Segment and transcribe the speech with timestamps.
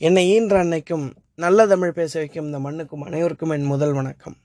[0.00, 4.36] என்னை ஈன்ற அன்னைக்கும் நல்ல தமிழ் பேச வைக்கும் இந்த மண்ணுக்கும் அனைவருக்கும் என் முதல் வணக்கம்.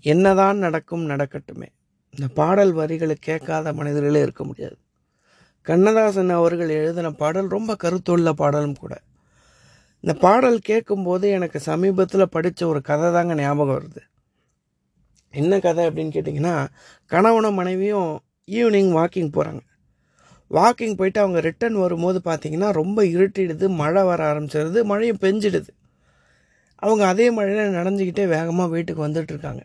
[0.00, 1.68] என்னதான் நடக்கும் நடக்கட்டுமே.
[2.10, 4.76] இந்த பாடல் வரிகளை கேட்காத மனிதர்களே இருக்க முடியாது.
[5.62, 9.00] கண்ணதாசன் அவர்கள் எழுதின பாடல் ரொம்ப கருத்துள்ள பாடலும் கூட.
[10.00, 14.02] இந்த பாடல் கேட்கும்போது எனக்கு சமீபத்தில் படித்த ஒரு கதை தாங்க ஞாபகம் வருது.
[15.30, 16.68] என்ன கதை அப்படின்னு கேட்டிங்கன்னா
[17.06, 19.60] கணவனும் மனைவியும் ஈவினிங் வாக்கிங் போகிறாங்க
[20.50, 25.70] வாக்கிங் போயிட்டு அவங்க ரிட்டர்ன் வரும்போது பார்த்தீங்கன்னா ரொம்ப இருட்டிடுது மழை வர ஆரம்பிச்சிடுது மழையும் பெஞ்சிடுது.
[26.82, 29.62] அவங்க அதே மழையில் நனைஞ்சிக்கிட்டே வேகமாக வீட்டுக்கு வந்துட்டுருக்காங்க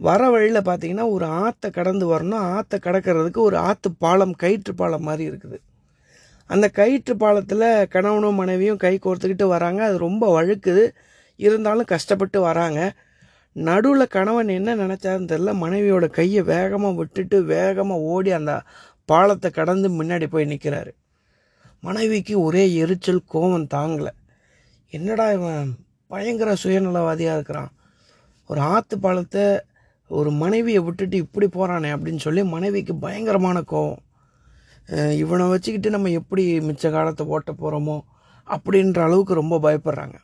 [0.00, 2.44] வர வழியில் பார்த்தீங்கன்னா ஒரு ஆற்றை கடந்து வரணும்.
[2.56, 5.58] ஆற்றை கடக்கிறதுக்கு ஒரு ஆற்று பாலம் கயிற்று பாலம் மாதிரி இருக்குது.
[6.50, 9.80] அந்த கயிற்று பாலத்தில் கணவனும் மனைவியும் கை கோர்த்துக்கிட்டு வராங்க.
[9.84, 10.84] அது ரொம்ப வழுக்குது.
[11.40, 12.80] இருந்தாலும் கஷ்டப்பட்டு வராங்க.
[13.56, 18.52] நடுவில் கணவன் என்ன நினச்சாருன்னு தெரில மனைவியோட கையை வேகமாக விட்டுட்டு வேகமாக ஓடி அந்த
[19.12, 20.92] பாலத்தை கடந்து முன்னாடி போய் நிற்கிறாரு
[21.82, 24.12] மனைவிக்கு ஒரே எரிச்சல் கோவம் தாங்கலை.
[24.92, 25.68] என்னடா இவன்
[26.12, 27.70] பயங்கர சுயநலவாதியாக இருக்கிறான்.
[28.50, 29.44] ஒரு ஆற்று பாலத்தை
[30.10, 34.00] ஒரு மனைவியை விட்டுட்டு இப்படி போகிறானே அப்படின்னு சொல்லி மனைவிக்கு பயங்கரமான கோவம்.
[35.22, 37.96] இவனை வச்சுக்கிட்டு நம்ம எப்படி மிச்ச காலத்தை ஓட்ட போகிறோமோ
[38.48, 40.16] அப்படின்ற அளவுக்கு ரொம்ப பயப்படுறாங்க.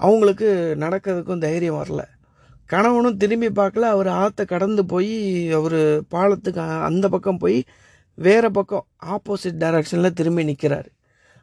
[0.00, 0.48] அவங்களுக்கு
[0.84, 2.02] நடக்கிறதுக்கும் தைரியம் வரல.
[2.70, 3.90] கணவனும் திரும்பி பார்க்கல.
[3.94, 5.14] அவர் ஆற்றை கடந்து போய்
[5.58, 5.80] அவர்
[6.14, 7.58] பாலத்துக்கு அந்த பக்கம் போய்
[8.18, 10.90] வேறு பக்கம் ஆப்போசிட் டைரக்ஷனில் திரும்பி நிற்கிறாரு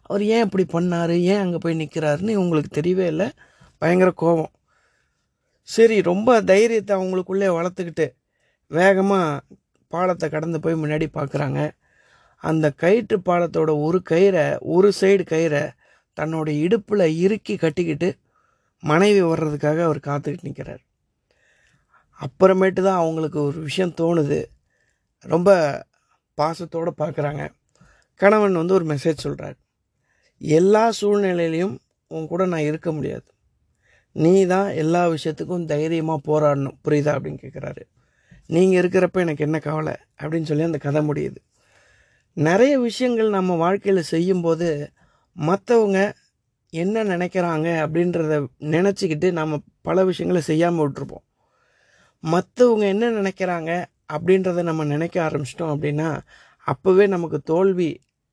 [0.09, 1.13] அவர் ஏன் இப்படி பண்ணார்?
[1.31, 3.27] ஏன் அங்கே போய் நிற்கிறாருன்னு இவங்களுக்கு தெரியவே இல்லை.
[3.81, 4.51] பயங்கர கோபம்.
[5.69, 8.07] சரி ரொம்ப தைரியத்தை அவங்களுக்குள்ளே வளர்த்துக்கிட்டு
[8.71, 9.43] வேகமாக
[9.93, 11.59] பாலத்தை கடந்து போய் முன்னாடி பார்க்குறாங்க
[12.43, 15.63] அந்த கயிற்று பாலத்தோட ஒரு கயிறை ஒரு சைடு கயிறை
[16.17, 18.09] தன்னோட இடுப்பில் இறுக்கி கட்டிக்கிட்டு
[18.83, 20.83] மனைவி வர்றதுக்காக அவர் காத்துக்கிட்டு நிற்கிறார்
[22.21, 24.39] அப்புறமேட்டு தான் அவங்களுக்கு ஒரு விஷயம் தோணுது.
[25.25, 25.49] ரொம்ப
[26.33, 27.49] பாசத்தோடு பார்க்குறாங்க
[28.15, 29.55] கணவன் வந்து ஒரு மெசேஜ் சொல்கிறார்
[30.37, 33.23] எல்லா சூழ்நிலையிலையும் உன் கூட நான் இருக்க முடியாது.
[34.11, 36.77] நீ தான் எல்லா விஷயத்துக்கும் தைரியமாக போராடணும்.
[36.83, 37.13] புரியுதா?
[37.13, 37.81] அப்படின்னு கேட்குறாரு
[38.45, 39.93] நீங்கள் இருக்கிறப்ப எனக்கு என்ன கவலை?
[40.21, 41.35] அப்படின்னு சொல்லி அந்த கதை முடியுது.
[42.33, 44.91] நிறைய விஷயங்கள் நம்ம வாழ்க்கையில் செய்யும்போது
[45.47, 46.13] மற்றவங்க
[46.69, 51.25] என்ன நினைக்கிறாங்க அப்படின்றத நினச்சிக்கிட்டு நம்ம பல விஷயங்களை செய்யாமல் விட்டுருப்போம்.
[52.23, 56.09] மற்றவங்க என்ன நினைக்கிறாங்க அப்படின்றத நம்ம நினைக்க ஆரம்பிச்சிட்டோம் அப்படின்னா
[56.67, 57.89] அப்போவே நமக்கு தோல்வி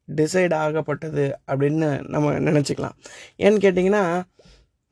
[0.09, 2.97] டிசைட் ஆகப்பட்டது அப்படின்னு நம்ம நினச்சிக்கலாம்.
[3.39, 4.05] ஏன்னு கேட்டிங்கன்னா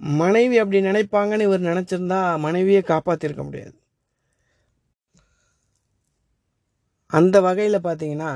[0.00, 3.74] மனைவி அப்படி நினைப்பாங்கன்னு இவர் நினச்சிருந்தா மனைவியை காப்பாற்றிருக்க முடியாது.
[7.06, 8.30] அந்த வகையில் பார்த்தீங்கன்னா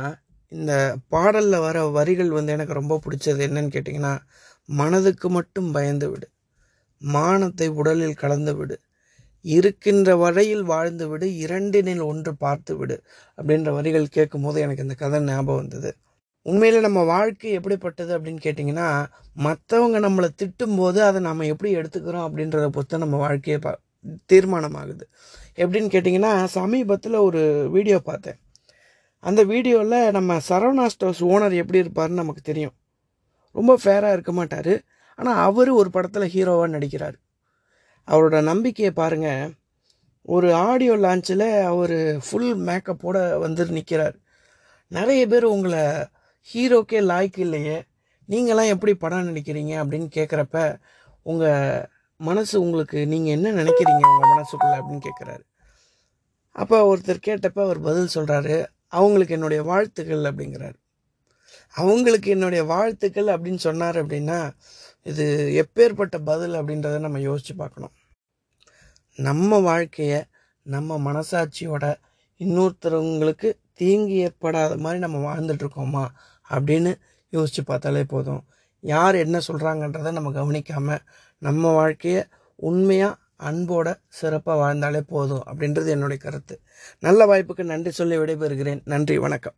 [0.49, 4.15] இந்த பாடலில் வர வரிகள் வந்து எனக்கு ரொம்ப பிடிச்சது என்னன்னு கேட்டிங்கன்னா
[4.69, 6.27] மனதுக்கு மட்டும் பயந்து விடு.
[7.01, 8.77] மானத்தை உடலில் கலந்து விடு.
[9.45, 12.97] இருக்கின்ற வரையில் வாழ்ந்து விடு இரண்டினில் ஒன்று பார்த்துவிடு
[13.39, 15.91] அப்படின்ற வரிகள் கேட்கும்போது எனக்கு இந்த கதை ஞாபகம் வந்தது.
[16.43, 18.89] உண்மையில் நம்ம வாழ்க்கை எப்படிப்பட்டது அப்படின்னு கேட்டிங்கன்னா
[19.45, 23.73] மற்றவங்க நம்மளை திட்டும்போது அதை நம்ம எப்படி எடுத்துக்கிறோம் அப்படின்றத பொறுத்து நம்ம வாழ்க்கையை பா
[24.33, 25.05] தீர்மானமாகுது.
[25.57, 28.39] எப்படின்னு கேட்டிங்கன்னா சமீபத்தில் ஒரு வீடியோ பார்த்தேன்.
[29.21, 32.75] அந்த வீடியோவில் நம்ம சரவணா ஸ்டோர்ஸ் ஓனர் எப்படி இருப்பாருன்னு நமக்கு தெரியும்.
[33.51, 34.73] ரொம்ப ஃபேராக இருக்க மாட்டார்.
[35.15, 37.17] ஆனால் அவர் ஒரு படத்தில் ஹீரோவாக நடிக்கிறார்.
[38.09, 39.55] அவரோட நம்பிக்கையை பாருங்கள்
[40.23, 44.15] ஒரு ஆடியோ லான்ச்சில் அவர் ஃபுல் மேக்கப்போட வந்து நிற்கிறார்
[44.89, 45.79] நிறைய பேர் உங்களை
[46.55, 47.83] ஹீரோக்கே லாய்க்கு இல்லையே.
[48.29, 50.81] நீங்களாம் எப்படி படம் நடிக்கிறீங்க அப்படின்னு கேட்குறப்ப
[51.23, 55.43] உங்கள் மனசு உங்களுக்கு நீங்கள் என்ன நினைக்கிறீங்க உங்கள் மனசுக்குள்ளே அப்படின்னு கேட்குறாரு
[56.49, 60.75] அப்போ ஒருத்தர் கேட்டப்ப அவர் பதில் சொல்கிறாரு அவங்களுக்கு என்னுடைய வாழ்த்துக்கள் அப்படிங்கிறாரு.
[61.71, 64.53] அவங்களுக்கு என்னுடைய வாழ்த்துக்கள் அப்படின்னு சொன்னார் அப்படின்னா
[65.03, 65.25] இது
[65.63, 67.93] எப்பேற்பட்ட பதில் அப்படின்றத நம்ம யோசித்து பார்க்கணும்.
[69.19, 70.21] நம்ம வாழ்க்கையை
[70.67, 71.95] நம்ம மனசாட்சியோட
[72.41, 76.05] இன்னொருத்தரவங்களுக்கு தீங்கு ஏற்படாத மாதிரி நம்ம வாழ்ந்துட்டுருக்கோமா
[76.51, 76.93] அப்படின்னு
[77.29, 78.43] யோசித்து பார்த்தாலே போதும்.
[78.81, 81.03] யார் என்ன சொல்கிறாங்கன்றதை நம்ம கவனிக்காமல்
[81.39, 82.23] நம்ம வாழ்க்கையை
[82.57, 83.21] உண்மையாக
[83.51, 86.61] அன்போட சிறப்பாக வாழ்ந்தாலே போதும் அப்படின்றது என்னுடைய கருத்து.
[86.99, 88.83] நல்ல வாய்ப்புக்கு நன்றி சொல்லி விடைபெறுகிறேன்.
[88.85, 89.55] நன்றி வணக்கம்.